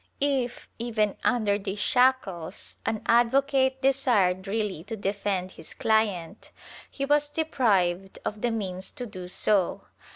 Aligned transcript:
If, 0.19 0.67
even 0.79 1.15
under 1.23 1.59
these 1.59 1.77
shackles, 1.77 2.77
an 2.87 3.03
advocate 3.05 3.83
desired 3.83 4.47
really 4.47 4.83
to 4.85 4.97
defend 4.97 5.51
his 5.51 5.75
client, 5.75 6.49
he 6.89 7.05
was 7.05 7.29
deprived 7.29 8.17
of 8.25 8.41
the 8.41 8.49
means 8.49 8.91
to 8.93 9.05
do 9.05 9.27
so. 9.27 9.83